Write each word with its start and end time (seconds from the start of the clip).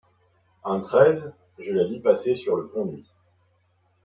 Un 0.63 0.79
treize, 0.81 1.35
je 1.59 1.71
la 1.73 1.83
vis 1.83 1.99
passer 1.99 2.33
sur 2.33 2.55
le 2.55 2.65
Pont-Nuit; 2.69 3.05